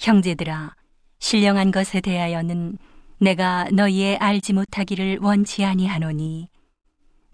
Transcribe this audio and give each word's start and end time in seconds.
형제들아, 0.00 0.74
신령한 1.18 1.72
것에 1.72 2.00
대하여는 2.00 2.78
내가 3.18 3.68
너희의 3.70 4.16
알지 4.16 4.54
못하기를 4.54 5.18
원치 5.20 5.62
아니하노니 5.62 6.48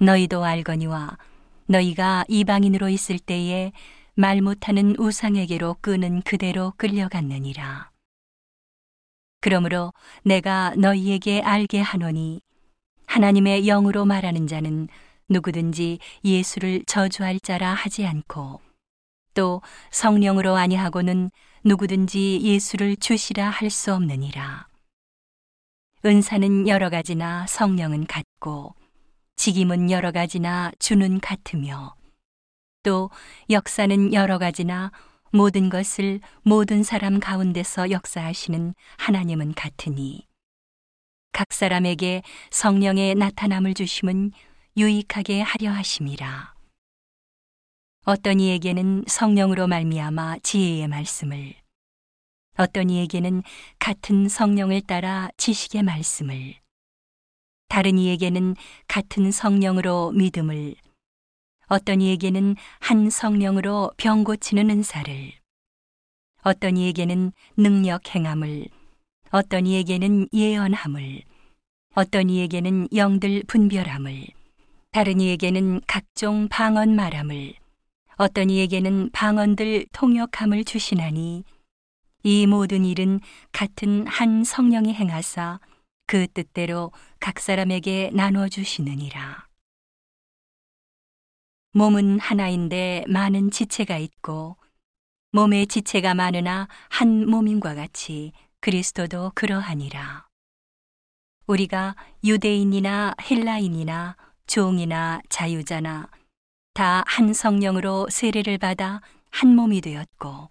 너희도 0.00 0.42
알거니와 0.42 1.16
너희가 1.66 2.24
이방인으로 2.26 2.88
있을 2.88 3.20
때에 3.20 3.70
말 4.14 4.42
못하는 4.42 4.96
우상에게로 4.98 5.76
끄는 5.80 6.22
그대로 6.22 6.72
끌려갔느니라. 6.76 7.92
그러므로 9.40 9.92
내가 10.24 10.74
너희에게 10.76 11.42
알게 11.42 11.80
하노니 11.80 12.40
하나님의 13.06 13.66
영으로 13.66 14.04
말하는 14.04 14.48
자는 14.48 14.88
누구든지 15.28 16.00
예수를 16.24 16.82
저주할 16.84 17.38
자라 17.38 17.74
하지 17.74 18.04
않고 18.04 18.65
또 19.36 19.60
성령으로 19.92 20.56
아니하고는 20.56 21.30
누구든지 21.62 22.40
예수를 22.42 22.96
주시라 22.96 23.50
할 23.50 23.70
수 23.70 23.94
없느니라. 23.94 24.66
은사는 26.04 26.66
여러 26.66 26.88
가지나 26.88 27.46
성령은 27.46 28.06
같고 28.06 28.74
직임은 29.36 29.90
여러 29.90 30.10
가지나 30.10 30.72
주는 30.78 31.20
같으며 31.20 31.94
또 32.82 33.10
역사는 33.50 34.14
여러 34.14 34.38
가지나 34.38 34.90
모든 35.32 35.68
것을 35.68 36.20
모든 36.42 36.82
사람 36.82 37.20
가운데서 37.20 37.90
역사하시는 37.90 38.74
하나님은 38.96 39.52
같으니 39.54 40.26
각 41.32 41.52
사람에게 41.52 42.22
성령의 42.50 43.16
나타남을 43.16 43.74
주심은 43.74 44.32
유익하게 44.78 45.42
하려 45.42 45.72
하심이라. 45.72 46.55
어떤 48.08 48.38
이에게는 48.38 49.02
성령으로 49.08 49.66
말미암아 49.66 50.38
지혜의 50.44 50.86
말씀을 50.86 51.54
어떤 52.56 52.88
이에게는 52.88 53.42
같은 53.80 54.28
성령을 54.28 54.82
따라 54.82 55.28
지식의 55.36 55.82
말씀을 55.82 56.54
다른 57.66 57.98
이에게는 57.98 58.54
같은 58.86 59.32
성령으로 59.32 60.12
믿음을 60.12 60.76
어떤 61.66 62.00
이에게는 62.00 62.54
한 62.78 63.10
성령으로 63.10 63.90
병 63.96 64.22
고치는 64.22 64.70
은사를 64.70 65.32
어떤 66.44 66.76
이에게는 66.76 67.32
능력 67.56 68.14
행함을 68.14 68.68
어떤 69.32 69.66
이에게는 69.66 70.28
예언함을 70.32 71.22
어떤 71.96 72.30
이에게는 72.30 72.86
영들 72.94 73.42
분별함을 73.48 74.28
다른 74.92 75.20
이에게는 75.20 75.80
각종 75.88 76.46
방언 76.46 76.94
말함을 76.94 77.65
어떤 78.16 78.48
이에게는 78.48 79.10
방언들 79.12 79.86
통역함을 79.92 80.64
주시나니 80.64 81.44
이 82.22 82.46
모든 82.46 82.84
일은 82.84 83.20
같은 83.52 84.06
한 84.06 84.42
성령이 84.42 84.94
행하사 84.94 85.60
그 86.06 86.26
뜻대로 86.28 86.92
각 87.20 87.38
사람에게 87.38 88.10
나눠 88.14 88.48
주시느니라. 88.48 89.46
몸은 91.72 92.18
하나인데 92.18 93.04
많은 93.06 93.50
지체가 93.50 93.98
있고 93.98 94.56
몸의 95.32 95.66
지체가 95.66 96.14
많으나 96.14 96.68
한 96.88 97.28
몸인과 97.28 97.74
같이 97.74 98.32
그리스도도 98.60 99.32
그러하니라. 99.34 100.26
우리가 101.46 101.94
유대인이나 102.24 103.14
헬라인이나 103.20 104.16
종이나 104.46 105.20
자유자나 105.28 106.08
다 106.76 107.02
한 107.06 107.32
성령으로 107.32 108.06
세례를 108.10 108.58
받아 108.58 109.00
한 109.30 109.56
몸이 109.56 109.80
되었고 109.80 110.50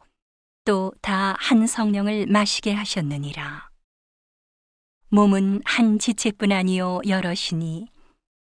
또 0.65 0.91
다 1.03 1.35
한 1.37 1.67
성령을 1.67 2.25
마시게 2.25 2.73
하셨느니라. 2.73 3.69
몸은 5.09 5.61
한 5.65 5.99
지체뿐 5.99 6.51
아니요 6.51 7.01
여럿이니 7.05 7.87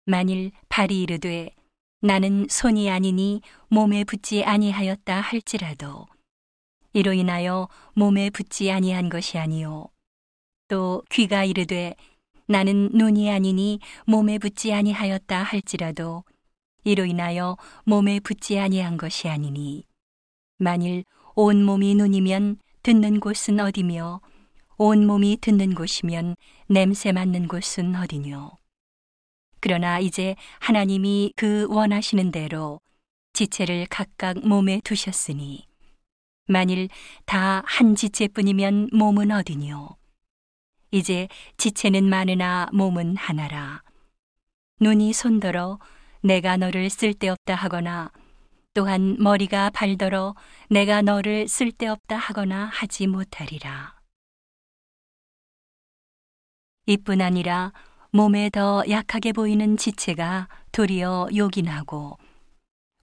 만일 0.06 0.50
발이 0.68 1.02
이르되 1.02 1.54
나는 2.00 2.48
손이 2.50 2.90
아니니 2.90 3.42
몸에 3.68 4.02
붙지 4.02 4.42
아니하였다 4.42 5.20
할지라도 5.20 6.06
이로 6.94 7.12
인하여 7.12 7.68
몸에 7.94 8.30
붙지 8.30 8.72
아니한 8.72 9.08
것이 9.08 9.38
아니요 9.38 9.86
또 10.66 11.04
귀가 11.10 11.44
이르되 11.44 11.94
나는 12.48 12.88
눈이 12.92 13.30
아니니 13.30 13.78
몸에 14.04 14.38
붙지 14.38 14.72
아니하였다 14.74 15.44
할지라도 15.44 16.24
이로 16.84 17.04
인하여 17.04 17.56
몸에 17.84 18.20
붙지 18.20 18.58
아니한 18.58 18.96
것이 18.96 19.28
아니니. 19.28 19.84
만일 20.58 21.04
온 21.34 21.64
몸이 21.64 21.94
눈이면 21.94 22.58
듣는 22.82 23.20
곳은 23.20 23.60
어디며 23.60 24.20
온 24.76 25.06
몸이 25.06 25.38
듣는 25.40 25.74
곳이면 25.74 26.36
냄새 26.68 27.12
맡는 27.12 27.48
곳은 27.48 27.94
어디뇨? 27.96 28.52
그러나 29.60 29.98
이제 29.98 30.36
하나님이 30.60 31.32
그 31.36 31.66
원하시는 31.68 32.30
대로 32.30 32.80
지체를 33.32 33.86
각각 33.90 34.38
몸에 34.46 34.80
두셨으니 34.84 35.66
만일 36.46 36.88
다 37.26 37.62
한 37.66 37.94
지체뿐이면 37.94 38.90
몸은 38.92 39.30
어디뇨? 39.32 39.96
이제 40.90 41.28
지체는 41.58 42.08
많으나 42.08 42.68
몸은 42.72 43.16
하나라. 43.16 43.82
눈이 44.80 45.12
손더러 45.12 45.78
내가 46.22 46.56
너를 46.56 46.90
쓸데없다 46.90 47.54
하거나 47.54 48.10
또한 48.74 49.16
머리가 49.18 49.70
발더러 49.70 50.34
내가 50.70 51.02
너를 51.02 51.48
쓸데없다 51.48 52.16
하거나 52.16 52.66
하지 52.66 53.06
못하리라. 53.06 53.98
이뿐 56.86 57.20
아니라 57.20 57.72
몸에 58.10 58.48
더 58.50 58.82
약하게 58.88 59.32
보이는 59.32 59.76
지체가 59.76 60.48
도리어 60.72 61.28
요긴하고 61.34 62.18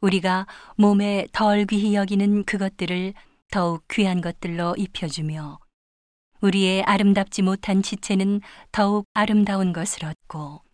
우리가 0.02 0.48
몸에 0.76 1.28
덜 1.32 1.66
귀히 1.66 1.94
여기는 1.94 2.46
그것들을 2.46 3.14
더욱 3.52 3.86
귀한 3.92 4.22
것들로 4.22 4.76
입혀주며 4.78 5.60
우리의 6.42 6.84
아름답지 6.84 7.42
못한 7.44 7.82
지체는 7.82 8.42
더욱 8.72 9.06
아름다운 9.14 9.72
것을 9.72 10.06
얻고 10.06 10.65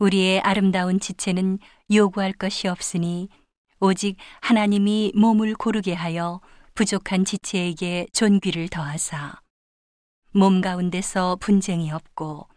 우리의 0.00 0.40
아름다운 0.40 0.98
지체는 0.98 1.58
요구할 1.92 2.32
것이 2.32 2.68
없으니 2.68 3.28
오직 3.80 4.16
하나님이 4.40 5.12
몸을 5.14 5.54
고르게 5.54 5.92
하여 5.92 6.40
부족한 6.74 7.26
지체에게 7.26 8.06
존귀를 8.12 8.68
더하사. 8.68 9.40
몸 10.32 10.62
가운데서 10.62 11.36
분쟁이 11.40 11.90
없고 11.92 12.48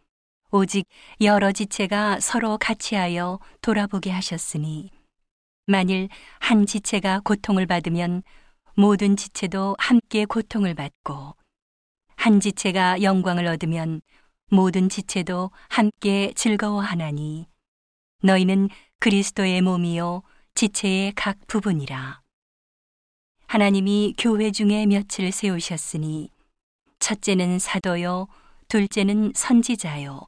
오직 0.51 0.87
여러 1.19 1.51
지체가 1.51 2.21
서로 2.21 2.57
같이하여 2.57 3.39
돌아보게 3.61 4.09
하셨으니 4.09 4.91
만일 5.65 6.07
한 6.39 6.65
지체가 6.65 7.21
고통을 7.25 7.65
받으면 7.65 8.23
모든 8.75 9.17
지체도 9.17 9.75
함께 9.79 10.25
고통을 10.25 10.75
받고 10.75 11.35
한 12.15 12.39
지체가 12.39 13.01
영광을 13.01 13.47
얻으면 13.47 14.01
모든 14.49 14.89
지체도 14.89 15.51
함께 15.69 16.31
즐거워하나니 16.35 17.47
너희는 18.21 18.69
그리스도의 18.99 19.61
몸이요 19.61 20.23
지체의 20.55 21.13
각 21.15 21.37
부분이라 21.47 22.21
하나님이 23.47 24.15
교회 24.17 24.51
중에 24.51 24.85
며칠 24.85 25.31
세우셨으니 25.31 26.29
첫째는 26.99 27.59
사도요 27.59 28.27
둘째는 28.67 29.33
선지자요 29.35 30.21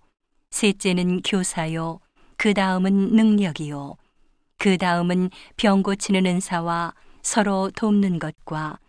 셋째는 0.52 1.22
교사요 1.22 2.00
그 2.38 2.54
다음은 2.54 3.16
능력이요 3.16 3.96
그 4.58 4.78
다음은 4.78 5.30
병 5.58 5.84
고치는 5.84 6.26
은사와 6.26 6.94
서로 7.22 7.72
돕는 7.76 8.20
것과 8.20 8.80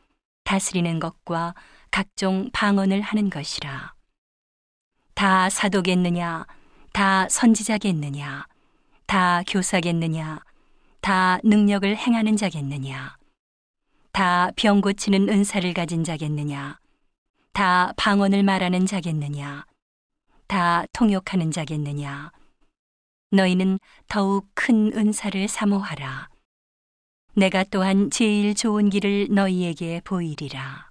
다스리는 0.44 1.00
것과 1.00 1.54
각종 1.90 2.50
방언을 2.52 3.00
하는 3.00 3.30
것이라. 3.30 3.95
다 5.16 5.48
사도겠느냐, 5.48 6.44
다 6.92 7.26
선지자겠느냐, 7.30 8.46
다 9.06 9.42
교사겠느냐, 9.48 10.42
다 11.00 11.38
능력을 11.42 11.96
행하는 11.96 12.36
자겠느냐, 12.36 13.16
다 14.12 14.52
병 14.56 14.82
고치는 14.82 15.30
은사를 15.30 15.72
가진 15.72 16.04
자겠느냐, 16.04 16.78
다 17.54 17.94
방언을 17.96 18.42
말하는 18.42 18.84
자겠느냐, 18.84 19.64
다 20.48 20.84
통역하는 20.92 21.50
자겠느냐. 21.50 22.30
너희는 23.30 23.78
더욱 24.08 24.46
큰 24.54 24.92
은사를 24.94 25.48
사모하라. 25.48 26.28
내가 27.34 27.64
또한 27.64 28.10
제일 28.10 28.54
좋은 28.54 28.90
길을 28.90 29.28
너희에게 29.30 30.02
보이리라. 30.04 30.85